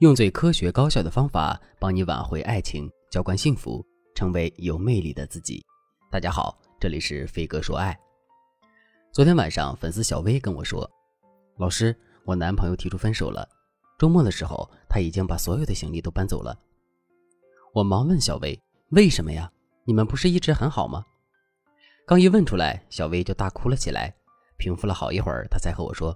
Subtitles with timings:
[0.00, 3.82] 用最科学高效的方法帮你挽回爱情，浇灌幸福，
[4.14, 5.64] 成为有魅力的自己。
[6.10, 7.98] 大家好，这里是飞哥说爱。
[9.10, 10.86] 昨天晚上，粉丝小薇跟我说
[11.56, 11.96] ：“老师，
[12.26, 13.48] 我男朋友提出分手了。
[13.98, 16.54] 周末的时候，他已经把所有的行李都搬走了。”
[17.72, 18.60] 我忙问小薇
[18.92, 19.50] ：“为什么呀？
[19.86, 21.02] 你们不是一直很好吗？”
[22.06, 24.14] 刚一问出来，小薇就大哭了起来。
[24.58, 26.14] 平复了好一会儿，她才和我说：“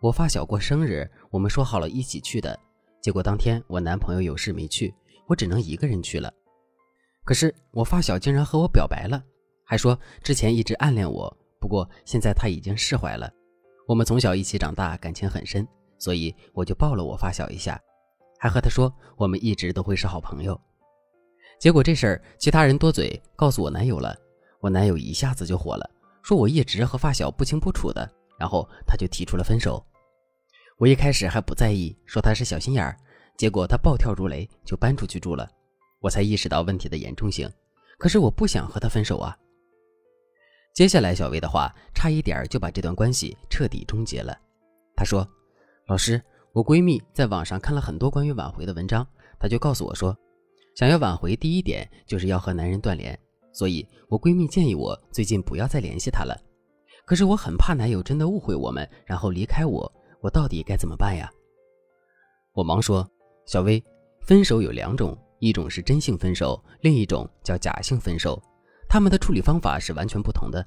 [0.00, 2.56] 我发小过生日，我们说好了一起去的。”
[3.02, 4.94] 结果当天我男朋友有事没去，
[5.26, 6.32] 我只能一个人去了。
[7.24, 9.20] 可是我发小竟然和我表白了，
[9.64, 13.28] 还说之前一直暗恋我，不过现在他已经释怀了。
[13.88, 15.66] 我们从小一起长大，感情很深，
[15.98, 17.76] 所以我就抱了我发小一下，
[18.38, 20.58] 还和他说我们一直都会是好朋友。
[21.58, 24.16] 结果这事儿其他人多嘴，告诉我男友了，
[24.60, 25.90] 我男友一下子就火了，
[26.22, 29.84] 说我一直和发小不清不楚的，然后他就提出了分手。
[30.78, 32.96] 我一开始还不在意，说他是小心眼儿，
[33.36, 35.48] 结果他暴跳如雷，就搬出去住了。
[36.00, 37.48] 我才意识到问题的严重性。
[37.98, 39.36] 可是我不想和他分手啊。
[40.74, 44.36] 接下来，小薇的话差一点就把这段关系彻底终结了。
[44.96, 45.28] 她说
[45.86, 46.20] ：“老师，
[46.52, 49.06] 我闺蜜在网上看了很多关于挽回的文章，
[49.38, 50.16] 她就告诉我说，
[50.74, 53.16] 想要挽回，第一点就是要和男人断联。
[53.52, 56.36] 所以，我闺蜜建议我最近不要再联系他了。
[57.04, 61.30] 可是我很怕男友真的误会我们，然后离开我。”我到底该怎么办呀？
[62.54, 63.06] 我忙说
[63.44, 63.82] ：“小薇，
[64.20, 68.40] 分手有两种，一种是真性分手，另一种叫假性分手。
[68.88, 70.64] 他们的处理方法是完全不同的。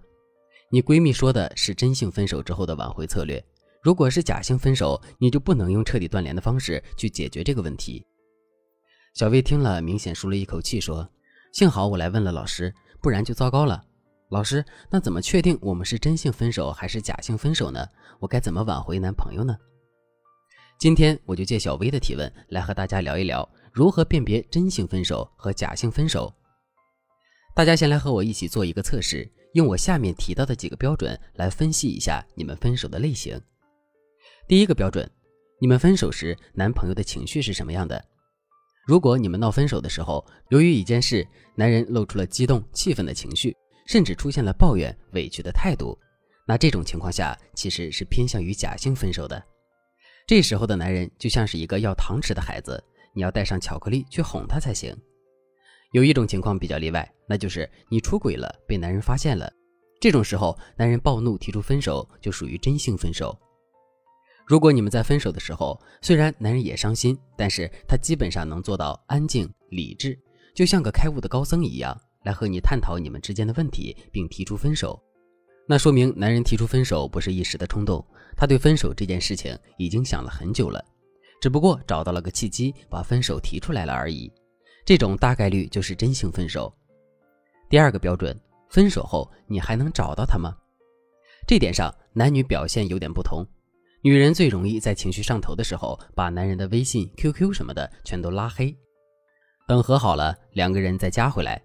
[0.70, 3.42] 你闺蜜说的是真性分手之后的挽回策略，
[3.82, 8.06] 如果是假性分手，你就不能用彻底断联的方式去解决这个问题。”
[9.16, 11.10] 小薇听了，明显舒了一口气，说
[11.54, 13.82] ：“幸好我来问了老师，不然就糟糕了。”
[14.36, 17.88] 老师，那怎么确定我们是真性分手还是假性分手呢？
[18.20, 19.58] 我该怎么挽回男朋友呢？
[20.78, 26.34] 今天我就借小薇的提问来和大家聊一聊如何辨别真性分手和假性分手。
[27.56, 33.42] 大家先来和我一起做一个测试，用我下面提到的几个标准来分析一下你们分手的类型。
[34.50, 35.10] 第一个标准，
[35.62, 38.04] 你们分手时男朋友的情绪是什么样的？
[38.86, 41.26] 如果你们闹分手的时候，由于一件事，
[41.56, 43.56] 男人露出了激动、气愤的情绪。
[43.86, 45.98] 甚至出现了抱怨、委屈的态度，
[46.48, 49.44] 那这种情况下其实是偏向于假性分手的。
[50.28, 54.96] 这时候的男人就像是一个要糖吃的孩子，你要带上巧克力去哄他才行。
[55.92, 59.52] 有一种情况比较例外，那就是你出轨了，被男人发现了，
[60.02, 63.38] 这种时候男人暴怒提出分手，就属于真性分手。
[64.48, 70.20] 如果你们在分手的时候，虽然男人也伤心，但是他基本上能做到安静理智，
[70.54, 72.00] 就像个开悟的高僧一样。
[72.26, 75.02] 来和你探讨你们之间的问题，并提出分手，
[75.68, 78.06] 那说明男人提出分手不是一时的冲动，
[78.36, 80.84] 他对分手这件事情已经想了很久了，
[81.40, 84.30] 只不过找到了个契机把分手提出来了而已。
[84.84, 86.74] 这种大概率就是真性分手。
[87.70, 88.36] 第二个标准，
[88.70, 90.56] 分手后你还能找到他吗？
[91.48, 93.46] 这点上男女表现有点不同，
[94.02, 98.76] 女人最容易在情绪上头的时候把男人的微信、QQ 什么的全都拉黑，
[99.68, 101.62] 等和好了，两个人再加回来。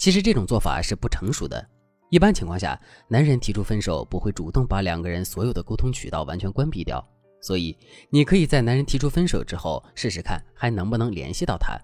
[0.00, 1.62] 其实这种做法是不成熟的。
[2.08, 7.06] 一般情况下，男人提出分手不会主动把两个人所有的沟通渠道完全关闭掉，
[7.42, 7.76] 所以
[8.08, 11.78] 你可以在男人提出分手之后试试看还能不能联系到他。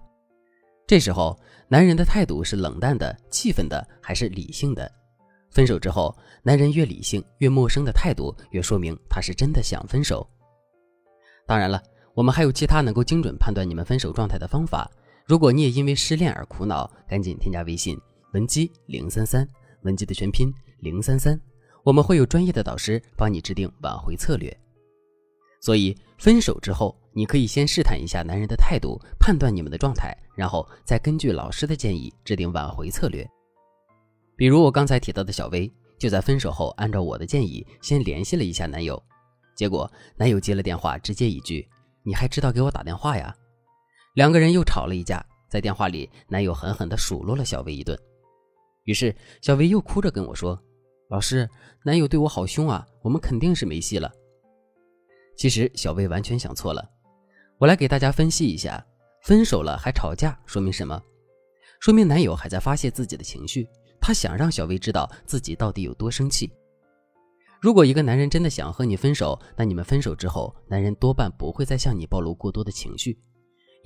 [0.87, 4.91] 这时候，男人的态度是冷淡的、气愤的还是理性的？
[5.51, 6.11] 分手之后，
[6.41, 10.27] 男人越理性、越陌生的态度，越说明他是真的想分手。
[11.45, 11.79] 当然了，
[12.15, 14.89] 我们还有其他能够精准判断你们分手状态的方法。
[15.27, 17.99] 如果你也因为失恋而苦恼，赶紧添加微信
[18.31, 19.45] 文姬零三三，
[19.81, 21.37] 文姬的全拼零三三，
[21.83, 24.57] 我们会有专业的导师帮你制定挽回策略。
[25.59, 33.29] 所以分手之后，你可以先试探一下男人的态度，判断你们的状态，然后再根据老师的建议制定挽回策略。
[34.37, 39.01] 比如我刚才提到的小薇，就在分手后按照我的建议先联系了一下男友，
[39.57, 41.67] 结果男友接了电话，直接一句
[42.01, 43.35] ：“你还知道给我打电话呀？”
[44.17, 47.95] 两个人又吵了一架，在电话里，男友狠狠地数落了小薇一顿。
[48.85, 50.59] 于是小薇又哭着跟我说
[51.11, 51.47] ：“老师，
[51.83, 54.11] 男友对我好凶啊，我们肯定是没戏了。”
[55.37, 56.83] 其实小薇完全想错了。
[57.59, 58.83] 我来给大家分析一下：
[59.21, 60.99] 分手了还吵架，说明什么？
[61.79, 63.69] 说明男友还在发泄自己的情绪，
[64.01, 66.51] 他想让小薇知道自己到底有多生气。
[67.61, 73.15] 如果一个男人真的想和你分手，那你们分手之后，男人多半不会再向你暴露过多的情绪。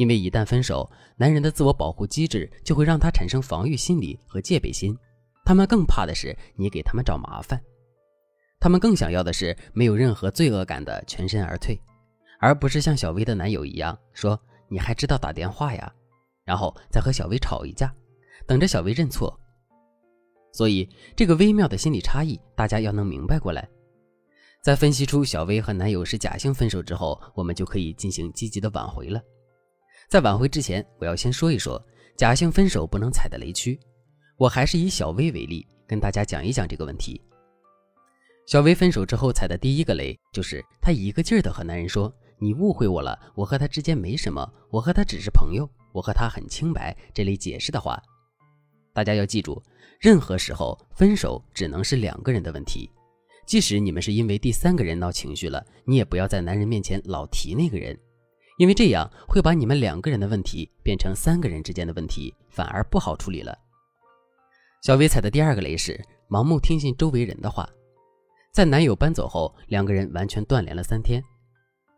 [0.02, 4.98] 因为一旦分手，男人的自我保护机制就会让他产生防御心理和戒备心，
[5.46, 7.62] 他们更怕的是你给他们找麻烦，
[8.60, 11.80] 他们更想要的是没有任何罪恶感的全身而退，
[12.40, 14.40] 而不是像小薇的男友一样说
[14.70, 15.94] 你还知道打电话呀，
[16.46, 17.94] 然后再和小薇吵一架，
[18.48, 19.40] 等着小薇认错。
[20.52, 23.70] 所以这个微妙的心理差异，大家要能明白过来。
[24.64, 29.22] 在分析出小薇和男友是假性分手之后，我们就可以进行积极的挽回了。
[30.12, 31.82] 在挽回之前，我要先说一说
[32.18, 33.80] 假性分手不能踩的雷区。
[34.36, 37.22] 我还是以小薇为例，跟大家讲一讲这个问题。
[38.46, 47.98] 小薇分手之后踩的第一个雷，就是她一个劲儿的和男人说：“你误会我了，我和他之间没什么，我和他只是朋友，我和他很清白。”这类解释的话，
[48.92, 49.64] 大家要记住，
[49.98, 52.92] 任何时候分手只能是两个人的问题。
[53.48, 57.98] 即使你们是因为第三个人闹情绪了，你也不要在男人面前老提那个人，
[58.58, 63.58] 因为这样会把你们两个人的问题变成三个人之间的问题，反而不好处理了。
[64.84, 66.00] 小薇踩的第二个雷是
[66.30, 67.68] 盲目听信周围人的话。
[68.52, 71.24] 在男友搬走后，两个人完全断联了三天。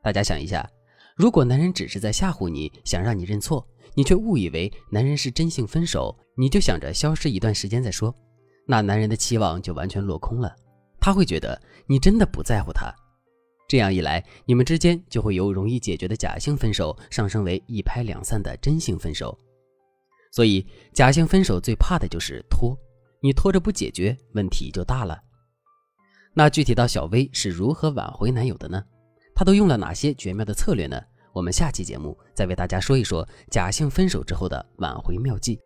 [0.04, 0.70] 大家想一下，
[1.16, 8.14] 如果男人只是在吓唬你，想让你认错，你却误以为男人是真性分手，你就想着消失一段时间再说，
[8.68, 10.56] 那男人的期望就完全落空了。
[11.00, 12.94] 他会觉得你真的不在乎他。
[13.74, 19.36] 这样一来，你们之间就会由容易解决的假性分手上升为一拍两散的真性分手。
[20.32, 22.78] 所以，假性分手最怕的就是拖，
[23.20, 25.20] 你拖着不解决，问题就大了。
[26.36, 28.80] 那具体到小薇是如何挽回男友的呢？
[29.34, 31.02] 她都用了哪些绝妙的策略呢？
[31.34, 35.60] 我们下期节目再为大家说一说假性分手之后的挽回妙计。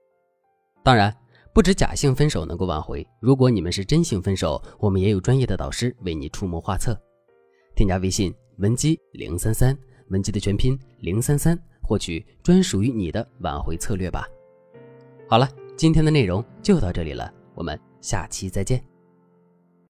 [0.81, 1.13] 当然，
[1.54, 6.98] 不止假性分手能够挽回，如果你们是真性分手，我们也有专业的导师为你出谋划策。
[7.77, 9.77] 添加微信文姬零三三，
[10.07, 14.27] 文姬的全拼零三三，获取专属于你的挽回策略吧。
[15.29, 18.83] 好了，今天的内容就到这里了，我们下期再见。